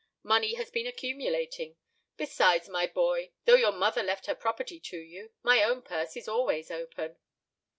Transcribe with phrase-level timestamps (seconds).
[0.23, 1.77] Money has been accumulating.
[2.17, 6.27] Besides, my boy, though your mother left her property to you, my own purse is
[6.27, 7.17] always open."